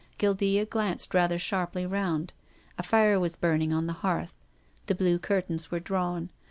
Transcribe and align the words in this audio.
Guildea 0.17 0.65
glanced 0.65 1.13
rather 1.13 1.37
sharply 1.37 1.85
round. 1.85 2.33
A 2.75 2.81
fire 2.81 3.19
was 3.19 3.35
burning 3.35 3.71
on 3.71 3.85
the 3.85 3.93
hearth. 4.01 4.33
The 4.87 4.95
blue 4.95 5.19
curtains 5.19 5.69
were 5.69 5.79
drawn. 5.79 6.31